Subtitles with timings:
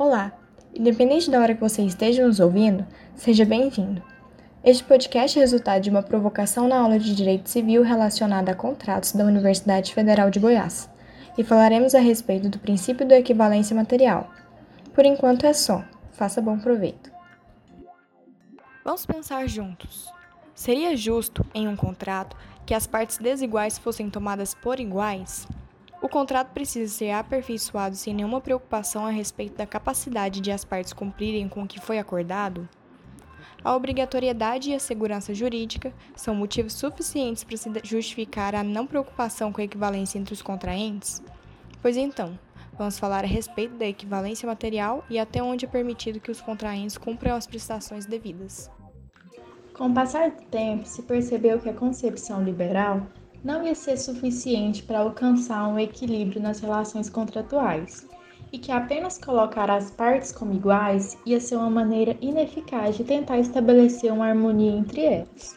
[0.00, 0.32] Olá!
[0.74, 4.02] Independente da hora que você esteja nos ouvindo, seja bem-vindo.
[4.64, 9.12] Este podcast é resultado de uma provocação na aula de Direito Civil relacionada a contratos
[9.12, 10.88] da Universidade Federal de Goiás,
[11.36, 14.30] e falaremos a respeito do princípio da equivalência material.
[14.94, 15.84] Por enquanto é só.
[16.12, 17.12] Faça bom proveito.
[18.82, 20.10] Vamos pensar juntos.
[20.54, 25.46] Seria justo, em um contrato, que as partes desiguais fossem tomadas por iguais?
[26.02, 30.94] O contrato precisa ser aperfeiçoado sem nenhuma preocupação a respeito da capacidade de as partes
[30.94, 32.66] cumprirem com o que foi acordado?
[33.62, 39.52] A obrigatoriedade e a segurança jurídica são motivos suficientes para se justificar a não preocupação
[39.52, 41.22] com a equivalência entre os contraentes?
[41.82, 42.38] Pois então,
[42.78, 46.96] vamos falar a respeito da equivalência material e até onde é permitido que os contraentes
[46.96, 48.70] cumpram as prestações devidas.
[49.74, 53.06] Com o passar do tempo, se percebeu que a concepção liberal
[53.42, 58.06] não ia ser suficiente para alcançar um equilíbrio nas relações contratuais
[58.52, 63.38] e que apenas colocar as partes como iguais ia ser uma maneira ineficaz de tentar
[63.38, 65.56] estabelecer uma harmonia entre elas.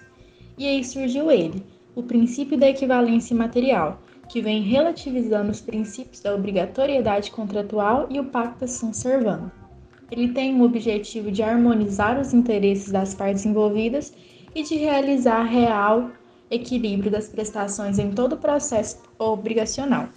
[0.58, 6.34] E aí surgiu ele, o princípio da equivalência material, que vem relativizando os princípios da
[6.34, 9.52] obrigatoriedade contratual e o pacta sunt servanda.
[10.12, 14.14] Ele tem o objetivo de harmonizar os interesses das partes envolvidas
[14.54, 16.12] e de realizar real
[16.54, 20.08] equilíbrio das prestações em todo o processo obrigacional.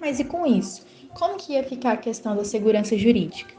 [0.00, 0.86] Mas e com isso?
[1.18, 3.54] Como que ia ficar a questão da segurança jurídica?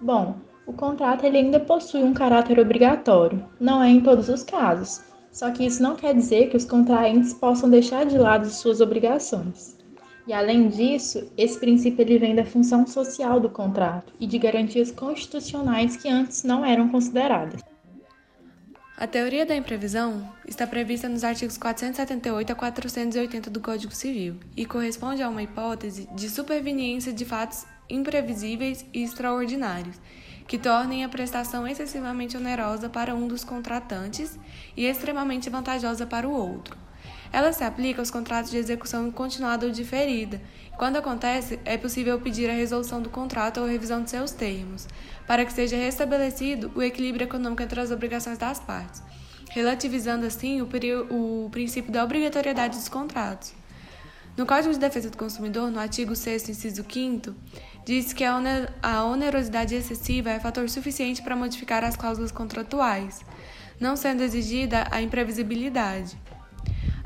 [0.00, 5.02] Bom, o contrato ele ainda possui um caráter obrigatório, não é em todos os casos.
[5.30, 9.76] Só que isso não quer dizer que os contraentes possam deixar de lado suas obrigações.
[10.26, 14.90] E além disso, esse princípio ele vem da função social do contrato e de garantias
[14.90, 17.62] constitucionais que antes não eram consideradas.
[19.00, 24.66] A teoria da imprevisão está prevista nos artigos 478 a 480 do Código Civil e
[24.66, 30.00] corresponde a uma hipótese de superveniência de fatos imprevisíveis e extraordinários,
[30.48, 34.36] que tornem a prestação excessivamente onerosa para um dos contratantes
[34.76, 36.76] e extremamente vantajosa para o outro.
[37.32, 40.40] Ela se aplica aos contratos de execução continuada ou diferida.
[40.76, 44.86] Quando acontece, é possível pedir a resolução do contrato ou revisão de seus termos,
[45.26, 49.02] para que seja restabelecido o equilíbrio econômico entre as obrigações das partes,
[49.50, 50.68] relativizando assim o,
[51.10, 53.52] o princípio da obrigatoriedade dos contratos.
[54.38, 57.34] No Código de Defesa do Consumidor, no artigo 6, inciso 5,
[57.84, 63.20] diz que a onerosidade excessiva é fator suficiente para modificar as cláusulas contratuais,
[63.80, 66.16] não sendo exigida a imprevisibilidade.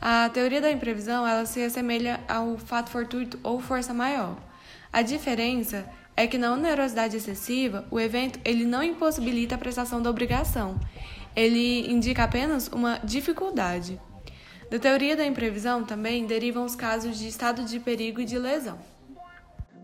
[0.04, 4.36] A teoria da imprevisão ela se assemelha ao fato fortuito ou força maior.
[4.92, 5.84] A diferença
[6.16, 10.74] é que na onerosidade excessiva, o evento ele não impossibilita a prestação da obrigação.
[11.36, 14.00] Ele indica apenas uma dificuldade.
[14.68, 18.78] Da teoria da imprevisão também derivam os casos de estado de perigo e de lesão.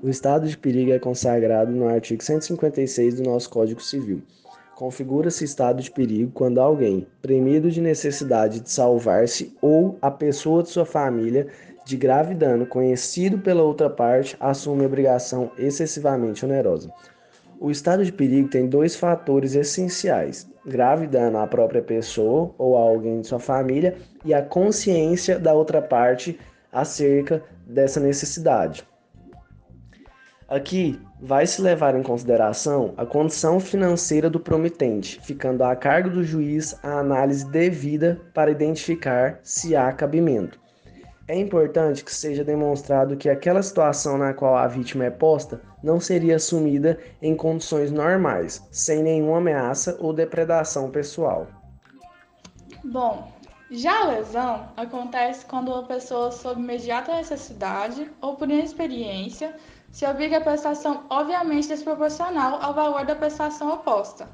[0.02, 4.20] O estado de perigo é consagrado no artigo 156 do nosso Código Civil.
[4.78, 10.68] Configura-se estado de perigo quando alguém, premido de necessidade de salvar-se ou a pessoa de
[10.68, 11.48] sua família
[11.84, 16.92] de grave dano conhecido pela outra parte, assume obrigação excessivamente onerosa.
[17.58, 22.80] O estado de perigo tem dois fatores essenciais: grave dano à própria pessoa ou a
[22.80, 26.38] alguém de sua família e a consciência da outra parte
[26.72, 28.86] acerca dessa necessidade.
[30.48, 36.22] Aqui vai se levar em consideração a condição financeira do promitente, ficando a cargo do
[36.22, 40.60] juiz a análise devida para identificar se há cabimento.
[41.26, 46.00] É importante que seja demonstrado que aquela situação na qual a vítima é posta não
[46.00, 51.46] seria assumida em condições normais, sem nenhuma ameaça ou depredação pessoal.
[52.82, 53.30] Bom,
[53.70, 59.54] já a lesão acontece quando uma pessoa, sob imediata necessidade ou por inexperiência,
[59.90, 64.28] se obriga a prestação obviamente desproporcional ao valor da prestação oposta.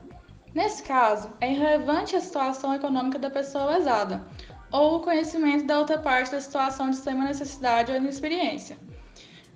[0.55, 4.25] Nesse caso, é irrelevante a situação econômica da pessoa lesada
[4.71, 8.79] ou o conhecimento da outra parte da situação de extrema necessidade ou inexperiência.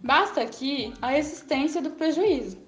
[0.02, 2.67] Basta aqui a existência do prejuízo.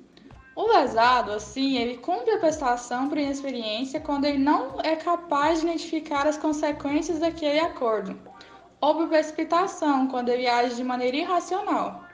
[0.54, 5.66] O lesado, assim, ele cumpre a prestação por inexperiência quando ele não é capaz de
[5.66, 8.18] identificar as consequências daquele acordo,
[8.80, 12.04] ou por precipitação, quando ele age de maneira irracional.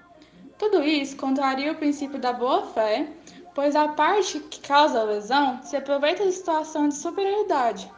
[0.59, 3.09] Tudo isso contraria o princípio da boa-fé,
[3.55, 7.91] pois a parte que causa a lesão se aproveita da situação de superioridade,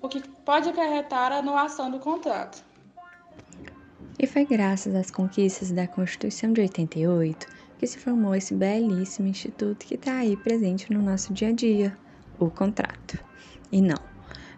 [0.00, 2.64] o que pode acarretar a anulação do contrato.
[4.18, 9.84] E foi graças às conquistas da Constituição de 88 que se formou esse belíssimo instituto
[9.84, 11.98] que está aí presente no nosso dia a dia,
[12.38, 13.18] o contrato.
[13.72, 13.98] E não,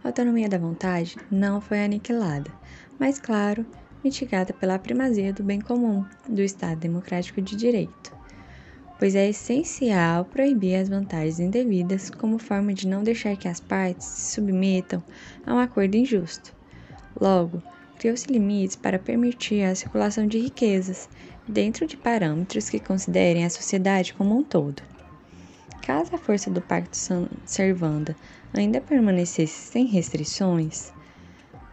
[0.04, 2.52] a autonomia da vontade não foi aniquilada,
[2.98, 3.64] mas, claro,
[4.04, 8.14] mitigada pela primazia do bem comum do Estado Democrático de Direito.
[8.98, 14.06] pois é essencial proibir as vantagens indevidas como forma de não deixar que as partes
[14.06, 15.02] se submetam
[15.46, 16.54] a um acordo injusto.
[17.18, 17.62] Logo,
[17.98, 21.08] criou-se limites para permitir a circulação de riquezas
[21.46, 24.82] dentro de parâmetros que considerem a sociedade como um todo.
[25.82, 26.96] Caso a força do Pacto
[27.44, 28.16] Servanda
[28.54, 30.92] ainda permanecesse sem restrições,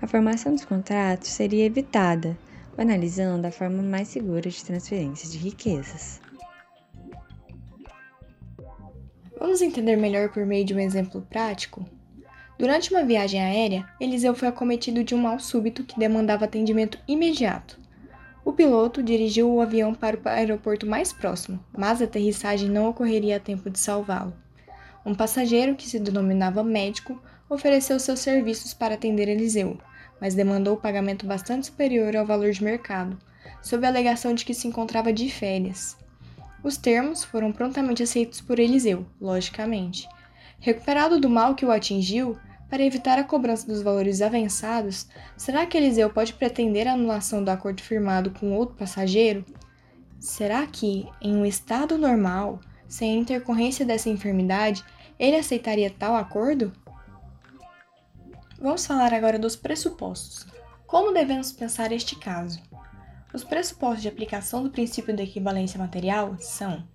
[0.02, 2.36] a formação dos contratos seria evitada,
[2.76, 6.20] banalizando a forma mais segura de transferência de riquezas.
[9.40, 11.86] Vamos entender melhor por meio de um exemplo prático?
[12.58, 17.80] Durante uma viagem aérea, Eliseu foi acometido de um mal súbito que demandava atendimento imediato.
[18.44, 23.38] O piloto dirigiu o avião para o aeroporto mais próximo, mas a aterrissagem não ocorreria
[23.38, 24.34] a tempo de salvá-lo.
[25.06, 29.78] Um passageiro, que se denominava médico, ofereceu seus serviços para atender Eliseu,
[30.20, 33.18] mas demandou pagamento bastante superior ao valor de mercado,
[33.62, 35.98] sob a alegação de que se encontrava de férias.
[36.64, 40.08] Os termos foram prontamente aceitos por Eliseu, logicamente.
[40.60, 42.38] Recuperado do mal que o atingiu,
[42.72, 47.50] para evitar a cobrança dos valores avançados, será que Eliseu pode pretender a anulação do
[47.50, 49.46] acordo firmado com outro passageiro?
[50.22, 54.86] Será que, em um estado normal, sem a intercorrência dessa enfermidade,
[55.20, 56.72] ele aceitaria tal acordo?
[58.58, 60.48] Vamos falar agora dos pressupostos.
[60.88, 62.62] Como devemos pensar este caso?
[63.34, 66.88] Os pressupostos de aplicação do princípio da equivalência material são: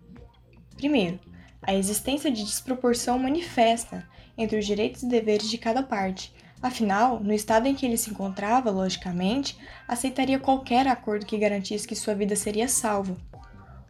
[0.75, 1.21] primeiro,
[1.63, 6.35] a existência de desproporção manifesta entre os direitos e deveres de cada parte.
[6.63, 11.95] Afinal, no estado em que ele se encontrava, logicamente, aceitaria qualquer acordo que garantisse que
[11.95, 13.17] sua vida seria salva.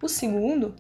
[0.03, 0.75] O segundo,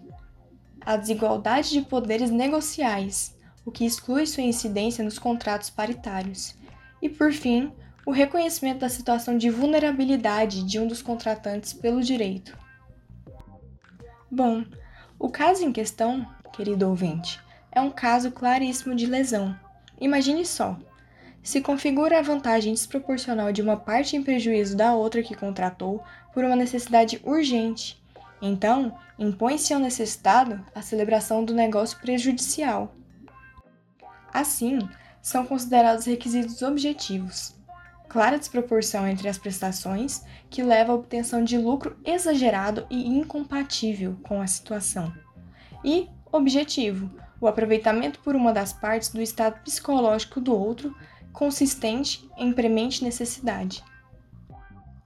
[0.81, 6.55] a desigualdade de poderes negociais, o que exclui sua incidência nos contratos paritários.
[7.01, 7.73] E, por fim,
[8.07, 12.57] o reconhecimento da situação de vulnerabilidade de um dos contratantes pelo direito.
[14.31, 14.65] Bom,
[15.19, 17.39] o caso em questão, querido ouvinte,
[17.71, 19.55] é um caso claríssimo de lesão.
[20.01, 20.79] Imagine só.
[21.43, 26.43] Se configura a vantagem desproporcional de uma parte em prejuízo da outra que contratou por
[26.43, 28.03] uma necessidade urgente.
[28.41, 32.95] Então, impõe-se ao necessitado a celebração do negócio prejudicial.
[34.33, 34.79] Assim,
[35.21, 37.55] são considerados requisitos objetivos.
[38.09, 44.41] Clara desproporção entre as prestações, que leva à obtenção de lucro exagerado e incompatível com
[44.41, 45.13] a situação.
[45.85, 47.11] E objetivo,
[47.41, 50.95] o aproveitamento por uma das partes do estado psicológico do outro,
[51.33, 53.83] consistente em premente necessidade.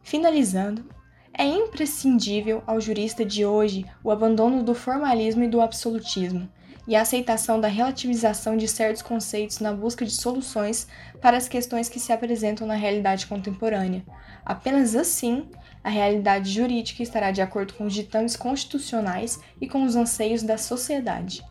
[0.02, 0.84] Finalizando,
[1.32, 6.48] é imprescindível ao jurista de hoje o abandono do formalismo e do absolutismo
[6.86, 10.88] e a aceitação da relativização de certos conceitos na busca de soluções
[11.20, 14.04] para as questões que se apresentam na realidade contemporânea.
[14.44, 15.48] Apenas assim,
[15.82, 20.58] a realidade jurídica estará de acordo com os ditames constitucionais e com os anseios da
[20.58, 21.42] sociedade.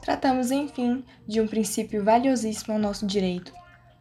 [0.00, 3.52] Tratamos, enfim, de um princípio valiosíssimo ao nosso direito,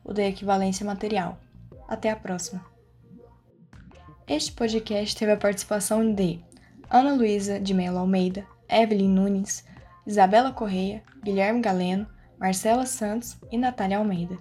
[0.03, 1.39] o da equivalência material.
[1.87, 2.65] Até a próxima.
[4.27, 6.39] Este podcast teve a participação de
[6.89, 9.63] Ana Luísa de Melo Almeida, Evelyn Nunes,
[10.07, 12.07] Isabela Correia, Guilherme Galeno,
[12.39, 14.39] Marcela Santos e Natália Almeida.